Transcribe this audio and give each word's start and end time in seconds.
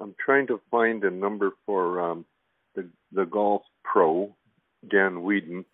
I'm 0.00 0.14
trying 0.18 0.46
to 0.46 0.60
find 0.70 1.04
a 1.04 1.10
number 1.10 1.52
for 1.66 2.00
um, 2.00 2.24
the 2.74 2.88
the 3.12 3.26
golf 3.26 3.62
pro, 3.84 4.34
Dan 4.88 5.16
Weedin. 5.22 5.64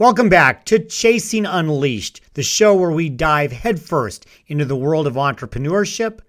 Welcome 0.00 0.28
back 0.28 0.64
to 0.66 0.78
Chasing 0.78 1.44
Unleashed, 1.44 2.20
the 2.34 2.44
show 2.44 2.72
where 2.72 2.92
we 2.92 3.08
dive 3.08 3.50
headfirst 3.50 4.26
into 4.46 4.64
the 4.64 4.76
world 4.76 5.08
of 5.08 5.14
entrepreneurship, 5.14 6.20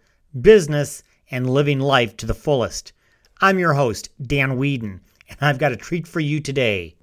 business, 0.41 1.03
and 1.29 1.47
living 1.47 1.79
life 1.79 2.17
to 2.17 2.25
the 2.25 2.33
fullest. 2.33 2.93
I'm 3.41 3.59
your 3.59 3.75
host, 3.75 4.09
Dan 4.19 4.57
Weedin, 4.57 5.01
and 5.29 5.37
I've 5.39 5.59
got 5.59 5.71
a 5.71 5.77
treat 5.77 6.07
for 6.07 6.19
you 6.19 6.39
today. 6.39 6.95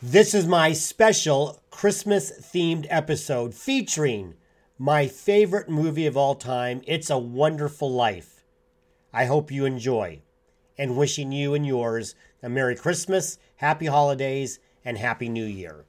This 0.00 0.32
is 0.32 0.46
my 0.46 0.72
special 0.72 1.60
Christmas 1.72 2.30
themed 2.40 2.86
episode 2.88 3.52
featuring 3.52 4.34
my 4.78 5.08
favorite 5.08 5.68
movie 5.68 6.06
of 6.06 6.16
all 6.16 6.36
time, 6.36 6.82
It's 6.86 7.10
a 7.10 7.18
Wonderful 7.18 7.90
Life. 7.90 8.44
I 9.12 9.24
hope 9.24 9.50
you 9.50 9.64
enjoy, 9.64 10.22
and 10.78 10.96
wishing 10.96 11.32
you 11.32 11.52
and 11.52 11.66
yours 11.66 12.14
a 12.44 12.48
Merry 12.48 12.76
Christmas, 12.76 13.38
Happy 13.56 13.86
Holidays, 13.86 14.60
and 14.84 14.98
Happy 14.98 15.28
New 15.28 15.44
Year. 15.44 15.84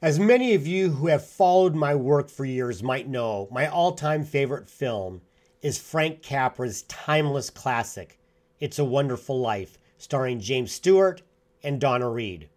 As 0.00 0.18
many 0.18 0.54
of 0.54 0.66
you 0.66 0.90
who 0.90 1.08
have 1.08 1.26
followed 1.26 1.74
my 1.74 1.94
work 1.94 2.30
for 2.30 2.44
years 2.44 2.82
might 2.82 3.08
know, 3.08 3.48
my 3.50 3.66
all 3.66 3.92
time 3.92 4.24
favorite 4.24 4.68
film 4.68 5.20
is 5.60 5.76
Frank 5.76 6.22
Capra's 6.22 6.82
timeless 6.82 7.50
classic, 7.50 8.18
It's 8.60 8.78
a 8.78 8.84
Wonderful 8.84 9.38
Life, 9.40 9.76
starring 9.98 10.40
James 10.40 10.72
Stewart 10.72 11.22
and 11.62 11.80
Donna 11.80 12.08
Reed. 12.08 12.48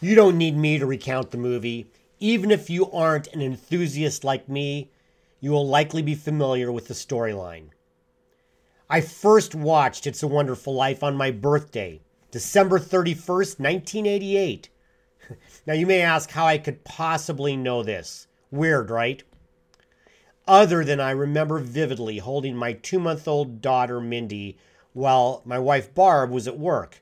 You 0.00 0.14
don't 0.14 0.36
need 0.36 0.56
me 0.56 0.78
to 0.78 0.86
recount 0.86 1.30
the 1.30 1.38
movie. 1.38 1.90
Even 2.22 2.50
if 2.50 2.68
you 2.68 2.90
aren't 2.90 3.28
an 3.28 3.40
enthusiast 3.40 4.24
like 4.24 4.46
me, 4.46 4.90
you 5.40 5.50
will 5.52 5.66
likely 5.66 6.02
be 6.02 6.14
familiar 6.14 6.70
with 6.70 6.86
the 6.86 6.92
storyline. 6.92 7.70
I 8.90 9.00
first 9.00 9.54
watched 9.54 10.06
It's 10.06 10.22
a 10.22 10.28
Wonderful 10.28 10.74
Life 10.74 11.02
on 11.02 11.16
my 11.16 11.30
birthday, 11.30 12.02
December 12.30 12.78
31st, 12.78 13.58
1988. 13.58 14.68
now, 15.66 15.72
you 15.72 15.86
may 15.86 16.02
ask 16.02 16.30
how 16.32 16.44
I 16.44 16.58
could 16.58 16.84
possibly 16.84 17.56
know 17.56 17.82
this. 17.82 18.26
Weird, 18.50 18.90
right? 18.90 19.22
Other 20.46 20.84
than 20.84 21.00
I 21.00 21.12
remember 21.12 21.58
vividly 21.58 22.18
holding 22.18 22.54
my 22.54 22.74
two 22.74 22.98
month 22.98 23.26
old 23.26 23.62
daughter, 23.62 23.98
Mindy, 23.98 24.58
while 24.92 25.40
my 25.46 25.58
wife, 25.58 25.94
Barb, 25.94 26.30
was 26.30 26.46
at 26.46 26.58
work. 26.58 27.00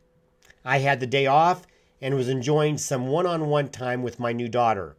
I 0.65 0.79
had 0.79 1.01
the 1.01 1.09
day 1.09 1.27
off 1.27 1.67
and 2.01 2.15
was 2.15 2.29
enjoying 2.29 2.79
some 2.79 3.09
one 3.09 3.27
on 3.27 3.49
one 3.49 3.69
time 3.69 4.05
with 4.05 4.21
my 4.21 4.33
new 4.33 4.49
daughter. 4.49 4.95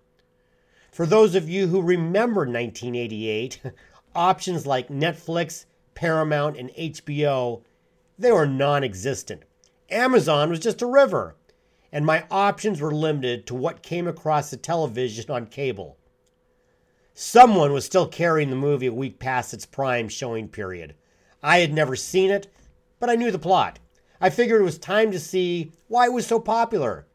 For 0.91 1.05
those 1.05 1.35
of 1.35 1.49
you 1.49 1.67
who 1.67 1.81
remember 1.81 2.41
1988, 2.41 3.61
options 4.15 4.65
like 4.65 4.89
Netflix, 4.89 5.65
Paramount, 5.93 6.57
and 6.57 6.71
HBO, 6.71 7.61
they 8.17 8.31
were 8.31 8.47
non-existent. 8.47 9.43
Amazon 9.89 10.49
was 10.49 10.59
just 10.59 10.81
a 10.81 10.87
river, 10.87 11.35
and 11.91 12.05
my 12.05 12.25
options 12.29 12.81
were 12.81 12.93
limited 12.93 13.47
to 13.47 13.55
what 13.55 13.81
came 13.81 14.07
across 14.07 14.49
the 14.49 14.57
television 14.57 15.29
on 15.31 15.45
cable. 15.45 15.97
Someone 17.13 17.73
was 17.73 17.85
still 17.85 18.07
carrying 18.07 18.49
the 18.49 18.55
movie 18.55 18.87
a 18.87 18.93
week 18.93 19.19
past 19.19 19.53
its 19.53 19.65
prime 19.65 20.07
showing 20.07 20.47
period. 20.47 20.95
I 21.43 21.59
had 21.59 21.73
never 21.73 21.95
seen 21.95 22.29
it, 22.31 22.47
but 22.99 23.09
I 23.09 23.15
knew 23.15 23.31
the 23.31 23.39
plot. 23.39 23.79
I 24.21 24.29
figured 24.29 24.61
it 24.61 24.65
was 24.65 24.77
time 24.77 25.11
to 25.11 25.19
see 25.19 25.71
why 25.87 26.05
it 26.05 26.13
was 26.13 26.27
so 26.27 26.39
popular. 26.39 27.07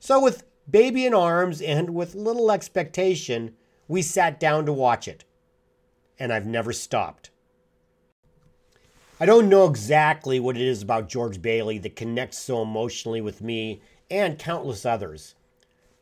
So, 0.00 0.20
with 0.20 0.44
baby 0.72 1.06
in 1.06 1.14
arms, 1.14 1.60
and 1.60 1.94
with 1.94 2.14
little 2.14 2.50
expectation, 2.50 3.54
we 3.86 4.02
sat 4.02 4.40
down 4.40 4.66
to 4.66 4.72
watch 4.72 5.06
it. 5.06 5.24
And 6.18 6.32
I've 6.32 6.46
never 6.46 6.72
stopped. 6.72 7.30
I 9.20 9.26
don't 9.26 9.48
know 9.48 9.66
exactly 9.66 10.40
what 10.40 10.56
it 10.56 10.62
is 10.62 10.82
about 10.82 11.08
George 11.08 11.40
Bailey 11.40 11.78
that 11.78 11.94
connects 11.94 12.38
so 12.38 12.62
emotionally 12.62 13.20
with 13.20 13.40
me 13.40 13.80
and 14.10 14.38
countless 14.38 14.84
others. 14.84 15.36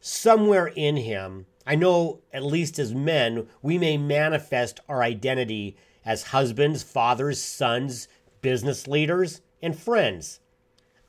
Somewhere 0.00 0.68
in 0.68 0.96
him, 0.96 1.44
I 1.66 1.74
know 1.74 2.22
at 2.32 2.42
least 2.42 2.78
as 2.78 2.94
men, 2.94 3.46
we 3.60 3.76
may 3.76 3.98
manifest 3.98 4.80
our 4.88 5.02
identity 5.02 5.76
as 6.04 6.28
husbands, 6.28 6.82
fathers, 6.82 7.40
sons, 7.42 8.08
business 8.40 8.88
leaders, 8.88 9.42
and 9.60 9.78
friends. 9.78 10.40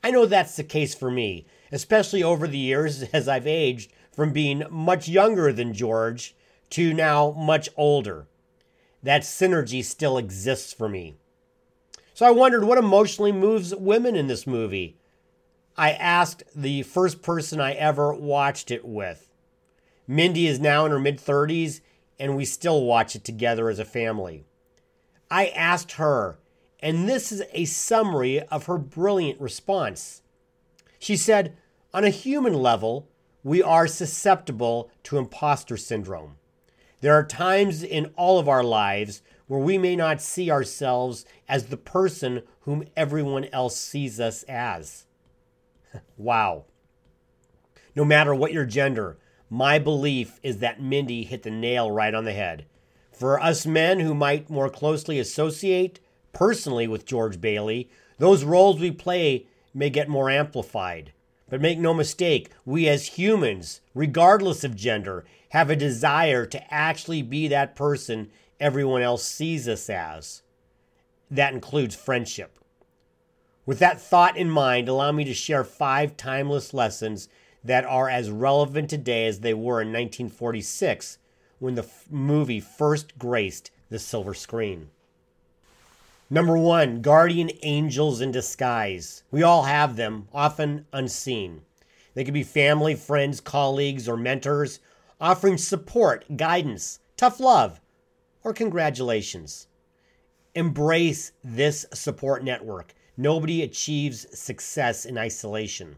I 0.04 0.10
know 0.10 0.26
that's 0.26 0.56
the 0.56 0.64
case 0.64 0.94
for 0.94 1.10
me, 1.10 1.46
especially 1.72 2.22
over 2.22 2.46
the 2.46 2.58
years 2.58 3.02
as 3.14 3.26
I've 3.26 3.46
aged 3.46 3.92
from 4.12 4.32
being 4.32 4.62
much 4.70 5.08
younger 5.08 5.52
than 5.52 5.74
George 5.74 6.36
to 6.70 6.92
now 6.92 7.32
much 7.32 7.68
older. 7.76 8.26
That 9.02 9.22
synergy 9.22 9.82
still 9.82 10.18
exists 10.18 10.72
for 10.72 10.88
me. 10.88 11.14
So 12.14 12.26
I 12.26 12.30
wondered 12.30 12.64
what 12.64 12.78
emotionally 12.78 13.32
moves 13.32 13.74
women 13.74 14.14
in 14.14 14.26
this 14.26 14.46
movie. 14.46 14.98
I 15.76 15.92
asked 15.92 16.44
the 16.54 16.82
first 16.82 17.22
person 17.22 17.60
I 17.60 17.72
ever 17.72 18.12
watched 18.12 18.70
it 18.70 18.84
with. 18.84 19.32
Mindy 20.06 20.46
is 20.46 20.60
now 20.60 20.84
in 20.84 20.92
her 20.92 20.98
mid 20.98 21.18
30s, 21.18 21.80
and 22.18 22.36
we 22.36 22.44
still 22.44 22.84
watch 22.84 23.16
it 23.16 23.24
together 23.24 23.70
as 23.70 23.78
a 23.78 23.84
family. 23.84 24.44
I 25.30 25.46
asked 25.48 25.92
her, 25.92 26.38
and 26.80 27.08
this 27.08 27.32
is 27.32 27.42
a 27.52 27.64
summary 27.64 28.40
of 28.40 28.66
her 28.66 28.76
brilliant 28.76 29.40
response. 29.40 30.20
She 30.98 31.16
said, 31.16 31.56
on 31.94 32.04
a 32.04 32.10
human 32.10 32.54
level, 32.54 33.08
we 33.42 33.62
are 33.62 33.86
susceptible 33.86 34.90
to 35.04 35.18
imposter 35.18 35.76
syndrome. 35.76 36.36
There 37.00 37.14
are 37.14 37.24
times 37.24 37.82
in 37.82 38.12
all 38.16 38.38
of 38.38 38.48
our 38.48 38.62
lives 38.62 39.22
where 39.46 39.60
we 39.60 39.76
may 39.76 39.96
not 39.96 40.22
see 40.22 40.50
ourselves 40.50 41.26
as 41.48 41.66
the 41.66 41.76
person 41.76 42.42
whom 42.60 42.84
everyone 42.96 43.46
else 43.46 43.76
sees 43.76 44.20
us 44.20 44.44
as. 44.44 45.06
wow. 46.16 46.64
No 47.94 48.04
matter 48.04 48.34
what 48.34 48.52
your 48.52 48.64
gender, 48.64 49.18
my 49.50 49.78
belief 49.78 50.40
is 50.42 50.58
that 50.58 50.80
Mindy 50.80 51.24
hit 51.24 51.42
the 51.42 51.50
nail 51.50 51.90
right 51.90 52.14
on 52.14 52.24
the 52.24 52.32
head. 52.32 52.66
For 53.12 53.38
us 53.38 53.66
men 53.66 54.00
who 54.00 54.14
might 54.14 54.48
more 54.48 54.70
closely 54.70 55.18
associate 55.18 56.00
personally 56.32 56.86
with 56.86 57.04
George 57.04 57.40
Bailey, 57.40 57.90
those 58.18 58.44
roles 58.44 58.80
we 58.80 58.90
play 58.90 59.46
may 59.74 59.90
get 59.90 60.08
more 60.08 60.30
amplified. 60.30 61.12
But 61.52 61.60
make 61.60 61.78
no 61.78 61.92
mistake, 61.92 62.48
we 62.64 62.88
as 62.88 63.18
humans, 63.18 63.82
regardless 63.94 64.64
of 64.64 64.74
gender, 64.74 65.26
have 65.50 65.68
a 65.68 65.76
desire 65.76 66.46
to 66.46 66.74
actually 66.74 67.20
be 67.20 67.46
that 67.48 67.76
person 67.76 68.30
everyone 68.58 69.02
else 69.02 69.22
sees 69.22 69.68
us 69.68 69.90
as. 69.90 70.40
That 71.30 71.52
includes 71.52 71.94
friendship. 71.94 72.58
With 73.66 73.80
that 73.80 74.00
thought 74.00 74.38
in 74.38 74.48
mind, 74.48 74.88
allow 74.88 75.12
me 75.12 75.24
to 75.24 75.34
share 75.34 75.62
five 75.62 76.16
timeless 76.16 76.72
lessons 76.72 77.28
that 77.62 77.84
are 77.84 78.08
as 78.08 78.30
relevant 78.30 78.88
today 78.88 79.26
as 79.26 79.40
they 79.40 79.52
were 79.52 79.82
in 79.82 79.88
1946 79.88 81.18
when 81.58 81.74
the 81.74 81.82
f- 81.82 82.06
movie 82.10 82.60
first 82.60 83.18
graced 83.18 83.70
the 83.90 83.98
silver 83.98 84.32
screen. 84.32 84.88
Number 86.32 86.56
one, 86.56 87.02
guardian 87.02 87.50
angels 87.62 88.22
in 88.22 88.30
disguise. 88.30 89.22
We 89.30 89.42
all 89.42 89.64
have 89.64 89.96
them, 89.96 90.28
often 90.32 90.86
unseen. 90.90 91.60
They 92.14 92.24
could 92.24 92.32
be 92.32 92.42
family, 92.42 92.94
friends, 92.94 93.38
colleagues, 93.38 94.08
or 94.08 94.16
mentors, 94.16 94.80
offering 95.20 95.58
support, 95.58 96.24
guidance, 96.38 97.00
tough 97.18 97.38
love, 97.38 97.82
or 98.42 98.54
congratulations. 98.54 99.66
Embrace 100.54 101.32
this 101.44 101.84
support 101.92 102.42
network. 102.42 102.94
Nobody 103.14 103.62
achieves 103.62 104.26
success 104.32 105.04
in 105.04 105.18
isolation. 105.18 105.96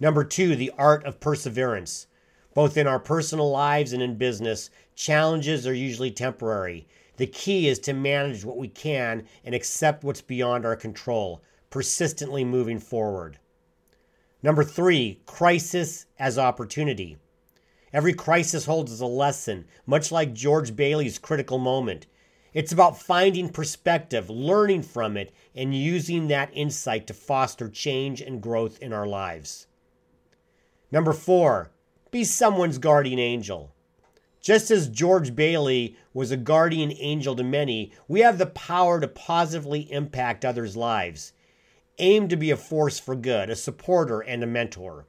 Number 0.00 0.24
two, 0.24 0.56
the 0.56 0.72
art 0.78 1.04
of 1.04 1.20
perseverance. 1.20 2.06
Both 2.54 2.78
in 2.78 2.86
our 2.86 2.98
personal 2.98 3.50
lives 3.50 3.92
and 3.92 4.02
in 4.02 4.16
business, 4.16 4.70
challenges 4.94 5.66
are 5.66 5.74
usually 5.74 6.12
temporary. 6.12 6.88
The 7.18 7.26
key 7.26 7.66
is 7.66 7.80
to 7.80 7.92
manage 7.92 8.44
what 8.44 8.56
we 8.56 8.68
can 8.68 9.26
and 9.44 9.52
accept 9.52 10.04
what's 10.04 10.20
beyond 10.20 10.64
our 10.64 10.76
control, 10.76 11.42
persistently 11.68 12.44
moving 12.44 12.78
forward. 12.78 13.40
Number 14.40 14.62
three, 14.62 15.20
crisis 15.26 16.06
as 16.16 16.38
opportunity. 16.38 17.18
Every 17.92 18.14
crisis 18.14 18.66
holds 18.66 19.00
a 19.00 19.06
lesson, 19.06 19.66
much 19.84 20.12
like 20.12 20.32
George 20.32 20.76
Bailey's 20.76 21.18
critical 21.18 21.58
moment. 21.58 22.06
It's 22.54 22.70
about 22.70 23.02
finding 23.02 23.48
perspective, 23.48 24.30
learning 24.30 24.82
from 24.82 25.16
it, 25.16 25.32
and 25.56 25.74
using 25.74 26.28
that 26.28 26.50
insight 26.52 27.08
to 27.08 27.14
foster 27.14 27.68
change 27.68 28.20
and 28.20 28.40
growth 28.40 28.78
in 28.80 28.92
our 28.92 29.06
lives. 29.06 29.66
Number 30.92 31.12
four, 31.12 31.72
be 32.12 32.22
someone's 32.22 32.78
guardian 32.78 33.18
angel. 33.18 33.74
Just 34.48 34.70
as 34.70 34.88
George 34.88 35.36
Bailey 35.36 35.94
was 36.14 36.30
a 36.30 36.36
guardian 36.38 36.90
angel 36.96 37.36
to 37.36 37.44
many, 37.44 37.92
we 38.08 38.20
have 38.20 38.38
the 38.38 38.46
power 38.46 38.98
to 38.98 39.06
positively 39.06 39.92
impact 39.92 40.42
others' 40.42 40.74
lives. 40.74 41.34
Aim 41.98 42.28
to 42.28 42.36
be 42.36 42.50
a 42.50 42.56
force 42.56 42.98
for 42.98 43.14
good, 43.14 43.50
a 43.50 43.54
supporter, 43.54 44.20
and 44.20 44.42
a 44.42 44.46
mentor. 44.46 45.04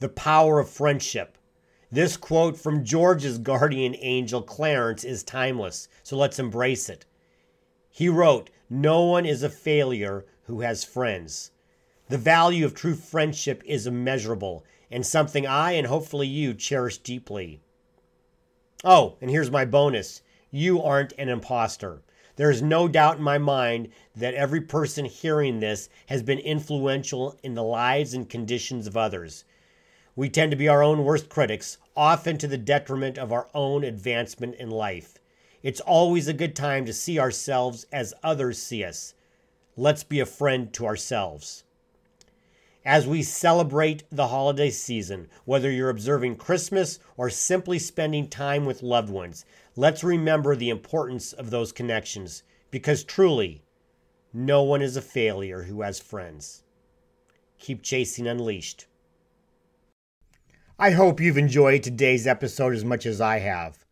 The 0.00 0.08
power 0.08 0.58
of 0.58 0.68
friendship. 0.68 1.38
This 1.92 2.16
quote 2.16 2.56
from 2.56 2.84
George's 2.84 3.38
guardian 3.38 3.94
angel, 4.00 4.42
Clarence, 4.42 5.04
is 5.04 5.22
timeless, 5.22 5.86
so 6.02 6.16
let's 6.16 6.40
embrace 6.40 6.88
it. 6.88 7.06
He 7.90 8.08
wrote, 8.08 8.50
No 8.68 9.04
one 9.04 9.24
is 9.24 9.44
a 9.44 9.48
failure 9.48 10.24
who 10.46 10.62
has 10.62 10.82
friends. 10.82 11.52
The 12.08 12.18
value 12.18 12.64
of 12.64 12.74
true 12.74 12.96
friendship 12.96 13.62
is 13.64 13.86
immeasurable 13.86 14.64
and 14.90 15.06
something 15.06 15.46
I 15.46 15.74
and 15.74 15.86
hopefully 15.86 16.26
you 16.26 16.54
cherish 16.54 16.98
deeply. 16.98 17.60
Oh, 18.82 19.16
and 19.20 19.30
here's 19.30 19.50
my 19.50 19.66
bonus 19.66 20.22
you 20.50 20.82
aren't 20.82 21.12
an 21.18 21.28
imposter. 21.28 22.00
There 22.36 22.50
is 22.50 22.62
no 22.62 22.88
doubt 22.88 23.18
in 23.18 23.22
my 23.22 23.36
mind 23.36 23.90
that 24.16 24.32
every 24.32 24.62
person 24.62 25.04
hearing 25.04 25.60
this 25.60 25.90
has 26.06 26.22
been 26.22 26.38
influential 26.38 27.38
in 27.42 27.54
the 27.54 27.62
lives 27.62 28.14
and 28.14 28.26
conditions 28.26 28.86
of 28.86 28.96
others. 28.96 29.44
We 30.16 30.30
tend 30.30 30.50
to 30.52 30.56
be 30.56 30.66
our 30.66 30.82
own 30.82 31.04
worst 31.04 31.28
critics, 31.28 31.76
often 31.94 32.38
to 32.38 32.48
the 32.48 32.56
detriment 32.56 33.18
of 33.18 33.32
our 33.32 33.48
own 33.52 33.84
advancement 33.84 34.54
in 34.54 34.70
life. 34.70 35.18
It's 35.62 35.80
always 35.80 36.26
a 36.26 36.32
good 36.32 36.56
time 36.56 36.86
to 36.86 36.94
see 36.94 37.18
ourselves 37.18 37.84
as 37.92 38.14
others 38.22 38.62
see 38.62 38.82
us. 38.82 39.12
Let's 39.76 40.04
be 40.04 40.20
a 40.20 40.26
friend 40.26 40.72
to 40.72 40.86
ourselves. 40.86 41.64
As 42.84 43.06
we 43.06 43.22
celebrate 43.22 44.04
the 44.10 44.28
holiday 44.28 44.70
season, 44.70 45.28
whether 45.44 45.70
you're 45.70 45.90
observing 45.90 46.36
Christmas 46.36 46.98
or 47.18 47.28
simply 47.28 47.78
spending 47.78 48.26
time 48.26 48.64
with 48.64 48.82
loved 48.82 49.10
ones, 49.10 49.44
let's 49.76 50.02
remember 50.02 50.56
the 50.56 50.70
importance 50.70 51.34
of 51.34 51.50
those 51.50 51.72
connections 51.72 52.42
because 52.70 53.04
truly, 53.04 53.62
no 54.32 54.62
one 54.62 54.80
is 54.80 54.96
a 54.96 55.02
failure 55.02 55.64
who 55.64 55.82
has 55.82 56.00
friends. 56.00 56.62
Keep 57.58 57.82
chasing 57.82 58.26
Unleashed. 58.26 58.86
I 60.78 60.92
hope 60.92 61.20
you've 61.20 61.36
enjoyed 61.36 61.82
today's 61.82 62.26
episode 62.26 62.72
as 62.72 62.84
much 62.84 63.04
as 63.04 63.20
I 63.20 63.40
have. 63.40 63.84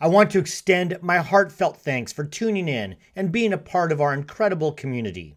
I 0.00 0.08
want 0.08 0.30
to 0.30 0.38
extend 0.38 0.96
my 1.02 1.18
heartfelt 1.18 1.76
thanks 1.76 2.10
for 2.10 2.24
tuning 2.24 2.68
in 2.68 2.96
and 3.14 3.30
being 3.30 3.52
a 3.52 3.58
part 3.58 3.92
of 3.92 4.00
our 4.00 4.14
incredible 4.14 4.72
community. 4.72 5.36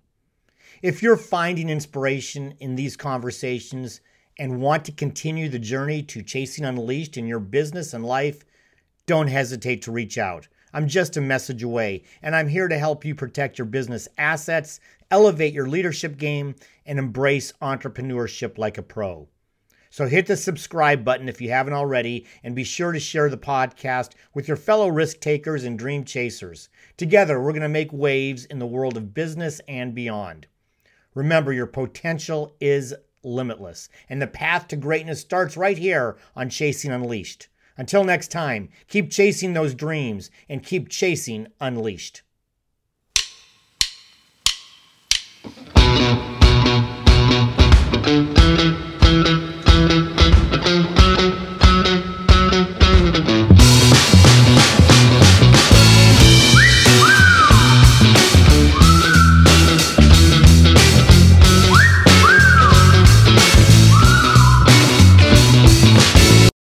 If 0.83 1.01
you're 1.01 1.15
finding 1.15 1.69
inspiration 1.69 2.55
in 2.59 2.75
these 2.75 2.97
conversations 2.97 4.01
and 4.37 4.59
want 4.59 4.83
to 4.83 4.91
continue 4.91 5.47
the 5.47 5.57
journey 5.57 6.03
to 6.03 6.21
chasing 6.21 6.65
unleashed 6.65 7.15
in 7.15 7.25
your 7.25 7.39
business 7.39 7.93
and 7.93 8.05
life, 8.05 8.43
don't 9.05 9.27
hesitate 9.29 9.81
to 9.83 9.93
reach 9.93 10.17
out. 10.17 10.49
I'm 10.73 10.89
just 10.89 11.15
a 11.15 11.21
message 11.21 11.63
away, 11.63 12.03
and 12.21 12.35
I'm 12.35 12.49
here 12.49 12.67
to 12.67 12.77
help 12.77 13.05
you 13.05 13.15
protect 13.15 13.57
your 13.57 13.65
business 13.65 14.09
assets, 14.17 14.81
elevate 15.09 15.53
your 15.53 15.69
leadership 15.69 16.17
game, 16.17 16.53
and 16.85 16.99
embrace 16.99 17.53
entrepreneurship 17.61 18.57
like 18.57 18.77
a 18.77 18.83
pro. 18.83 19.29
So 19.89 20.07
hit 20.07 20.25
the 20.25 20.35
subscribe 20.35 21.05
button 21.05 21.29
if 21.29 21.39
you 21.39 21.49
haven't 21.49 21.71
already, 21.71 22.25
and 22.43 22.53
be 22.53 22.65
sure 22.65 22.91
to 22.91 22.99
share 22.99 23.29
the 23.29 23.37
podcast 23.37 24.15
with 24.33 24.49
your 24.49 24.57
fellow 24.57 24.89
risk 24.89 25.21
takers 25.21 25.63
and 25.63 25.79
dream 25.79 26.03
chasers. 26.03 26.67
Together, 26.97 27.39
we're 27.39 27.53
going 27.53 27.61
to 27.61 27.69
make 27.69 27.93
waves 27.93 28.43
in 28.43 28.59
the 28.59 28.67
world 28.67 28.97
of 28.97 29.13
business 29.13 29.61
and 29.69 29.95
beyond. 29.95 30.45
Remember, 31.13 31.53
your 31.53 31.67
potential 31.67 32.55
is 32.59 32.93
limitless, 33.23 33.89
and 34.09 34.21
the 34.21 34.27
path 34.27 34.67
to 34.69 34.75
greatness 34.75 35.21
starts 35.21 35.55
right 35.55 35.77
here 35.77 36.17
on 36.35 36.49
Chasing 36.49 36.91
Unleashed. 36.91 37.47
Until 37.77 38.03
next 38.03 38.31
time, 38.31 38.69
keep 38.87 39.09
chasing 39.09 39.53
those 39.53 39.73
dreams 39.73 40.29
and 40.47 40.63
keep 40.63 40.89
chasing 40.89 41.47
Unleashed. 41.59 42.21